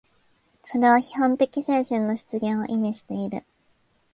[0.63, 3.45] それは批判的精神の出現を意味している。